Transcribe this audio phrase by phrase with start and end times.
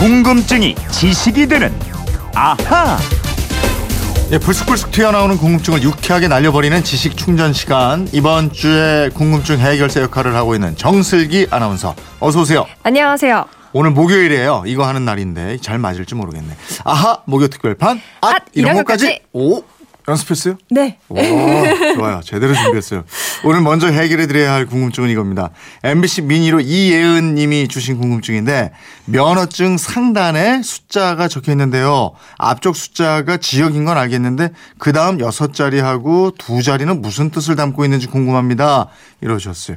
[0.00, 1.70] 궁금증이 지식이 되는
[2.34, 2.96] 아하.
[4.32, 8.08] 예, 불쑥불쑥 튀어나오는 궁금증을 유쾌하게 날려버리는 지식 충전 시간.
[8.12, 11.94] 이번 주에 궁금증 해결사 역할을 하고 있는 정슬기 아나운서.
[12.18, 12.64] 어서 오세요.
[12.82, 13.44] 안녕하세요.
[13.74, 14.62] 오늘 목요일이에요.
[14.64, 16.56] 이거 하는 날인데 잘 맞을지 모르겠네.
[16.84, 18.00] 아하 목요 특별판.
[18.22, 19.04] 아 앗, 이런 이런 것까지.
[19.04, 19.22] 것까지.
[19.34, 19.62] 오
[20.10, 20.56] 연습했어요?
[20.70, 20.98] 네.
[21.08, 21.16] 오,
[21.94, 22.20] 좋아요.
[22.24, 23.04] 제대로 준비했어요.
[23.44, 25.50] 오늘 먼저 해결해 드려야 할 궁금증은 이겁니다.
[25.82, 28.72] MBC 미니로 이예은 님이 주신 궁금증인데
[29.06, 32.12] 면허증 상단에 숫자가 적혀 있는데요.
[32.38, 38.06] 앞쪽 숫자가 지역인 건 알겠는데 그 다음 여섯 자리하고 두 자리는 무슨 뜻을 담고 있는지
[38.06, 38.88] 궁금합니다.
[39.20, 39.76] 이러셨어요.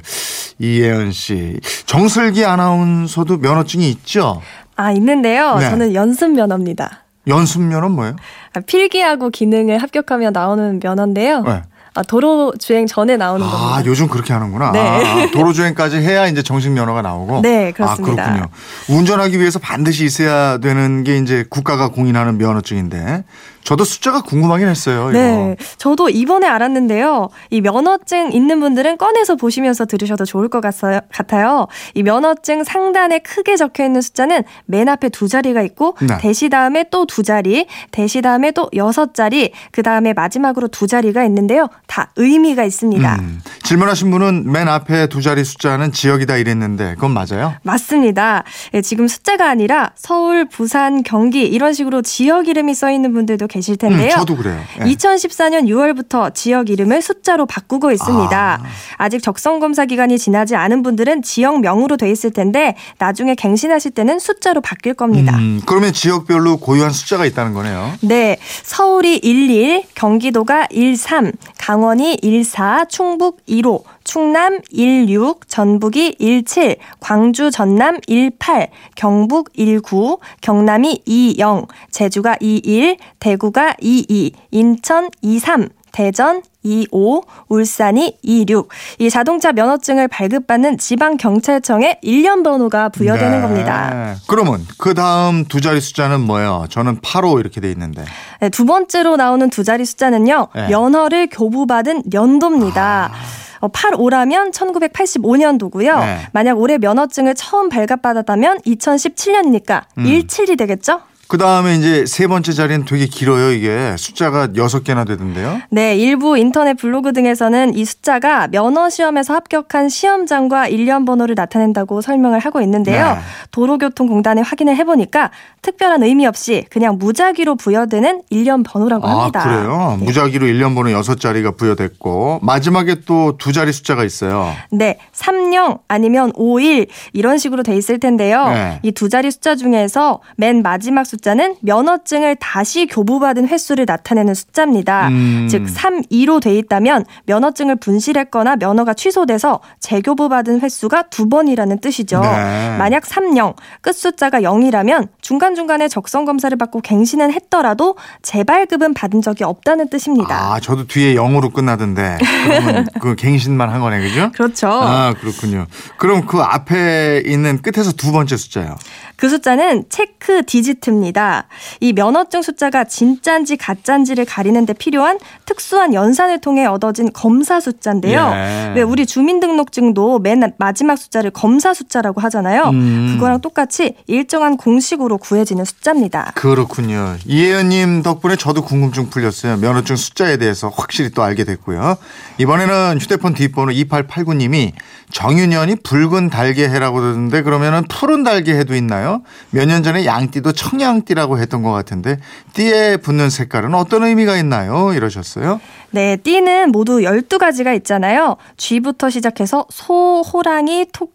[0.58, 1.58] 이예은 씨.
[1.86, 4.42] 정슬기 아나운서도 면허증이 있죠?
[4.76, 5.56] 아, 있는데요.
[5.56, 5.70] 네.
[5.70, 7.03] 저는 연습 면허입니다.
[7.26, 8.16] 연습면허는 뭐예요?
[8.54, 11.42] 아, 필기하고 기능을 합격하면 나오는 면허인데요.
[11.42, 11.62] 네.
[11.94, 13.82] 아, 도로 주행 전에 나오는 아, 겁니다.
[13.86, 14.72] 요즘 그렇게 하는구나.
[14.72, 14.80] 네.
[14.80, 17.40] 아, 도로 주행까지 해야 이제 정식 면허가 나오고.
[17.42, 18.22] 네, 그렇습니다.
[18.22, 18.46] 아, 그렇군요.
[18.88, 23.24] 운전하기 위해서 반드시 있어야 되는 게 이제 국가가 공인하는 면허증인데
[23.62, 25.08] 저도 숫자가 궁금하긴 했어요.
[25.08, 25.18] 이거.
[25.18, 27.30] 네, 저도 이번에 알았는데요.
[27.48, 31.00] 이 면허증 있는 분들은 꺼내서 보시면서 들으셔도 좋을 것 같아요.
[31.10, 31.66] 같아요.
[31.94, 36.18] 이 면허증 상단에 크게 적혀 있는 숫자는 맨 앞에 두 자리가 있고 네.
[36.18, 41.24] 대시 다음에 또 두 자리, 대시 다음에 또 여섯 자리, 그 다음에 마지막으로 두 자리가
[41.24, 41.68] 있는데요.
[41.86, 43.16] 다 의미가 있습니다.
[43.16, 47.54] 음, 질문하신 분은 맨 앞에 두 자리 숫자는 지역이다 이랬는데 그건 맞아요?
[47.62, 48.44] 맞습니다.
[48.74, 53.76] 예, 지금 숫자가 아니라 서울, 부산, 경기 이런 식으로 지역 이름이 써 있는 분들도 계실
[53.76, 54.12] 텐데요.
[54.12, 54.60] 음, 저도 그래요.
[54.80, 54.84] 예.
[54.84, 58.62] 2014년 6월부터 지역 이름을 숫자로 바꾸고 있습니다.
[58.98, 59.08] 아.
[59.08, 64.60] 직 적성 검사 기간이 지나지 않은 분들은 지역명으로 돼 있을 텐데 나중에 갱신하실 때는 숫자로
[64.60, 65.36] 바뀔 겁니다.
[65.36, 67.92] 음, 그러면 지역별로 고유한 숫자가 있다는 거네요.
[68.02, 77.98] 네, 서울이 11, 경기도가 13, 강원이 14, 충북 15, 충남 16, 전북이 17, 광주 전남
[78.08, 88.68] 18, 경북 19, 경남이 20, 제주가 21, 대구가 22, 인천 23, 대전 25, 울산이 26.
[88.98, 93.40] 이 자동차 면허증을 발급받는 지방경찰청에 1년 번호가 부여되는 네.
[93.40, 94.16] 겁니다.
[94.26, 96.66] 그러면 그 다음 두 자리 숫자는 뭐예요?
[96.68, 98.04] 저는 85 이렇게 돼 있는데.
[98.40, 100.48] 네, 두 번째로 나오는 두 자리 숫자는요.
[100.52, 100.68] 네.
[100.68, 103.12] 면허를 교부받은 연도입니다.
[103.60, 106.00] 어, 85라면 1985년도고요.
[106.00, 106.26] 네.
[106.32, 110.04] 만약 올해 면허증을 처음 발급받았다면 2017년이니까 음.
[110.04, 111.02] 17이 되겠죠?
[111.28, 113.52] 그 다음에 이제 세 번째 자리는 되게 길어요.
[113.52, 115.60] 이게 숫자가 여섯 개나 되던데요.
[115.70, 122.38] 네, 일부 인터넷 블로그 등에서는 이 숫자가 면허 시험에서 합격한 시험장과 일련 번호를 나타낸다고 설명을
[122.40, 123.14] 하고 있는데요.
[123.14, 123.18] 네.
[123.50, 125.30] 도로교통공단에 확인을 해보니까
[125.62, 129.40] 특별한 의미 없이 그냥 무작위로 부여되는 일련 번호라고 합니다.
[129.40, 129.96] 아, 그래요?
[129.98, 130.04] 네.
[130.04, 134.52] 무작위로 1년 번호 여섯 자리가 부여됐고 마지막에 또 두 자리 숫자가 있어요.
[134.70, 138.48] 네, 30 아니면 51 이런 식으로 돼 있을 텐데요.
[138.48, 138.80] 네.
[138.82, 145.08] 이두 자리 숫자 중에서 맨 마지막 숫자 는 면허증을 다시 교부받은 횟수를 나타내는 숫자입니다.
[145.08, 145.48] 음.
[145.50, 152.20] 즉 32로 돼 있다면 면허증을 분실했거나 면허가 취소돼서 재교부받은 횟수가 두 번이라는 뜻이죠.
[152.20, 152.76] 네.
[152.78, 159.88] 만약 30 끝 숫자가 0이라면 중간중간에 적성 검사를 받고 갱신은 했더라도 재발급은 받은 적이 없다는
[159.88, 160.54] 뜻입니다.
[160.54, 162.18] 아, 저도 뒤에 0으로 끝나던데.
[163.00, 164.30] 그 갱신만 한 거네, 그죠?
[164.32, 164.68] 그렇죠.
[164.68, 165.66] 아, 그렇군요.
[165.96, 168.76] 그럼 그 앞에 있는 끝에서 두 번째 숫자요.
[169.16, 171.46] 그 숫자는 체크 디지트입니다.
[171.80, 178.32] 이 면허증 숫자가 진짠지 가짠지를 가리는 데 필요한 특수한 연산을 통해 얻어진 검사 숫자인데요.
[178.34, 178.72] 예.
[178.76, 182.64] 왜 우리 주민등록증도 맨 마지막 숫자를 검사 숫자라고 하잖아요.
[182.70, 183.12] 음.
[183.14, 186.32] 그거랑 똑같이 일정한 공식으로 구해지는 숫자입니다.
[186.34, 187.16] 그렇군요.
[187.26, 189.56] 이혜연님 덕분에 저도 궁금증 풀렸어요.
[189.58, 191.96] 면허증 숫자에 대해서 확실히 또 알게 됐고요.
[192.38, 194.72] 이번에는 휴대폰 뒷번호 2889님이
[195.10, 199.03] 정윤현이 붉은 달개 해라고 그러는데 그러면은 푸른 달개 해도 있나요?
[199.50, 202.18] 몇 년 전에 양띠도 청양띠라고 했던 것 같은데
[202.54, 204.92] 띠에 붙는 색깔은 어떤 의미가 있나요?
[204.92, 205.60] 이러셨어요.
[205.90, 208.36] 네, 띠는 모두 12가지가 있잖아요.
[208.56, 211.12] 쥐부터 시작해서 소, 호랑이, 토끼,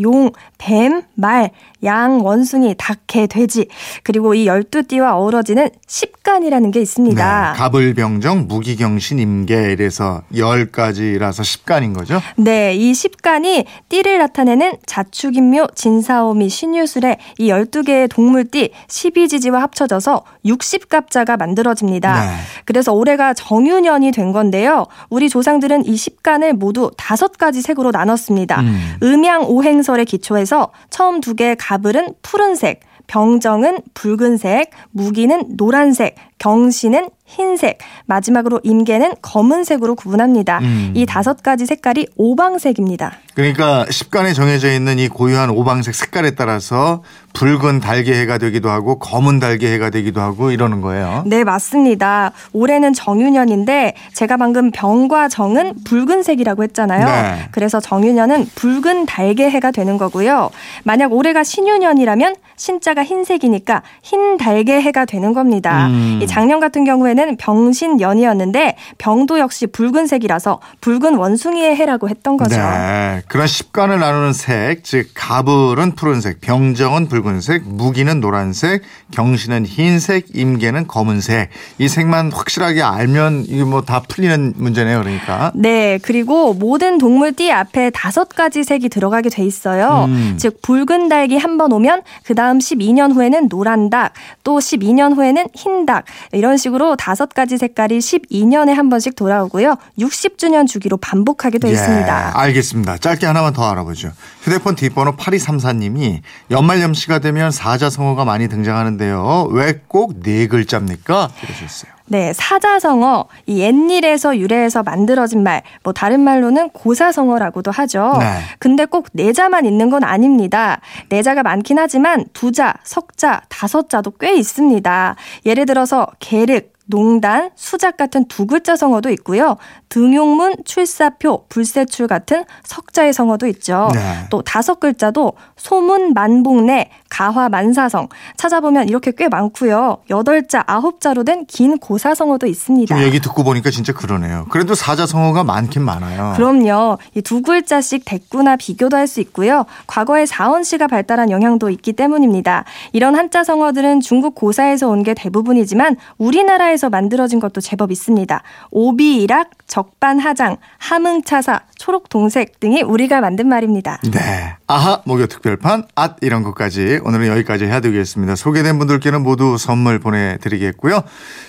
[0.00, 1.50] 용, 뱀, 말,
[1.84, 3.68] 양, 원숭이, 닭, 개, 돼지.
[4.02, 7.52] 그리고 이 12띠와 어우러지는 십간이라는 게 있습니다.
[7.52, 12.20] 네, 갑을병정, 무기경신, 임계 이래서 10가지라서 10간인 거죠?
[12.36, 22.20] 네, 이 십간이 띠를 나타내는 자축인묘, 진사오미, 신유술의 이 12개의 동물띠 12지지와 합쳐져서 60갑자가 만들어집니다.
[22.20, 22.36] 네.
[22.64, 24.86] 그래서 올해가 정유년이 된 건데요.
[25.08, 28.60] 우리 조상들은 이 십간을 모두 다섯 가지 색으로 나눴습니다.
[28.60, 28.96] 음.
[29.02, 38.60] 음양 오행설에 기초해서 처음 두 개의 갑을은 푸른색, 병정은 붉은색, 무기는 노란색, 경신은 흰색, 마지막으로
[38.64, 40.58] 임계는 검은색으로 구분합니다.
[40.58, 40.92] 음.
[40.96, 43.12] 이 다섯 가지 색깔이 오방색입니다.
[43.34, 49.38] 그러니까 십간에 정해져 있는 이 고유한 오방색 색깔에 따라서 붉은 달개 해가 되기도 하고 검은
[49.38, 51.22] 달개 해가 되기도 하고 이러는 거예요.
[51.26, 52.32] 네, 맞습니다.
[52.52, 57.06] 올해는 정유년인데 제가 방금 병과 정은 붉은색이라고 했잖아요.
[57.06, 57.48] 네.
[57.52, 60.50] 그래서 정유년은 붉은 달개 해가 되는 거고요.
[60.82, 65.86] 만약 올해가 신유년이라면 신자가 흰색이니까 흰 달개 해가 되는 겁니다.
[65.86, 66.18] 음.
[66.20, 72.56] 이 작년 같은 경우에는 병신년이었는데 병도 역시 붉은색이라서 붉은 원숭이의 해라고 했던 거죠.
[72.56, 73.22] 네.
[73.28, 78.82] 그런 십간을 나누는 색, 즉 가불은 푸른색, 병정은 붉은색, 무기는 노란색,
[79.12, 81.50] 경신은 흰색, 임계는 검은색.
[81.78, 85.00] 이 색만 확실하게 알면 이게 뭐 다 풀리는 문제네요.
[85.00, 85.50] 그러니까.
[85.54, 90.04] 네, 그리고 모든 동물 띠 앞에 다섯 가지 색이 들어가게 돼 있어요.
[90.06, 90.36] 음.
[90.38, 94.12] 즉 붉은 닭이 한 번 오면 그 다음 12년 후에는 노란 닭,
[94.44, 99.76] 또 12년 후에는 흰 닭, 이런 식으로 다섯 가지 색깔이 12년에 한 번씩 돌아오고요.
[99.98, 102.38] 60주년 주기로 반복하게 돼 예, 있습니다.
[102.38, 102.98] 알겠습니다.
[102.98, 104.12] 짧게 하나만 더 알아보죠.
[104.42, 106.20] 휴대폰 뒷번호 8234님이
[106.50, 109.48] 연말연시가 되면 사자성어가 많이 등장하는데요.
[109.52, 111.30] 왜 꼭 네 글자입니까?
[111.42, 111.92] 이러셨어요.
[112.12, 118.16] 네, 사자성어, 이 옛일에서 유래해서 만들어진 말, 뭐 다른 말로는 고사성어라고도 하죠.
[118.18, 118.26] 네.
[118.58, 120.80] 근데 꼭 네자만 있는 건 아닙니다.
[121.08, 125.14] 네자가 많긴 하지만 두자, 석자, 다섯자도 꽤 있습니다.
[125.46, 129.56] 예를 들어서 계륵, 농단, 수작 같은 두 글자 성어도 있고요.
[129.90, 133.88] 등용문, 출사표, 불세출 같은 석자의 성어도 있죠.
[133.94, 134.00] 네.
[134.28, 139.98] 또 다섯 글자도 소문, 만복내, 가화, 만사성 찾아보면 이렇게 꽤 많고요.
[140.10, 142.96] 여덟 자, 아홉 자로 된 긴 고 사성어도 있습니다.
[142.96, 144.46] 좀 얘기 듣고 보니까 진짜 그러네요.
[144.50, 146.32] 그래도 사자성어가 많긴 많아요.
[146.34, 146.98] 그럼요.
[147.14, 149.66] 이 두 글자씩 대꾸나 비교도 할 수 있고요.
[149.86, 152.64] 과거에 사원시가 발달한 영향도 있기 때문입니다.
[152.92, 158.42] 이런 한자 성어들은 중국 고사에서 온 게 대부분이지만 우리나라에서 만들어진 것도 제법 있습니다.
[158.70, 163.98] 오비이락, 적반하장, 함흥차사, 초록동색 등이 우리가 만든 말입니다.
[164.12, 164.56] 네.
[164.72, 168.36] 아하, 목요 특별판, 앗, 이런 것까지 오늘은 여기까지 해야 되겠습니다.
[168.36, 171.02] 소개된 분들께는 모두 선물 보내드리겠고요.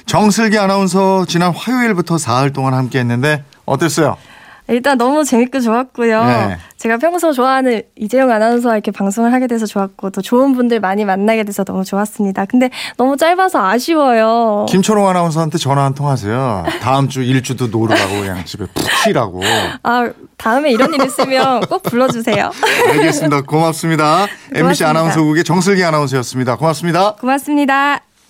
[0.08, 4.18] 정슬기 아나운서 지난 화요일부터 사흘 동안 함께 했는데 어땠어요?
[4.68, 6.24] 일단 너무 재밌고 좋았고요.
[6.24, 6.58] 네.
[6.78, 11.44] 제가 평소 좋아하는 이재용 아나운서와 이렇게 방송을 하게 돼서 좋았고 또 좋은 분들 많이 만나게
[11.44, 12.46] 돼서 너무 좋았습니다.
[12.46, 14.66] 근데 너무 짧아서 아쉬워요.
[14.70, 16.64] 김초롱 아나운서한테 전화 한 통 하세요.
[16.82, 19.42] 다음 주 일주도 노루 가고 그냥 집에 푹 쉬라고.
[19.84, 22.52] 아, 다음에 이런 일 있으면 꼭 불러주세요.
[22.90, 23.42] 알겠습니다.
[23.42, 24.22] 고맙습니다.
[24.22, 24.90] MBC 고맙습니다.
[24.90, 26.56] 아나운서국의 정슬기 아나운서였습니다.
[26.56, 27.16] 고맙습니다.
[27.20, 28.02] 고맙습니다.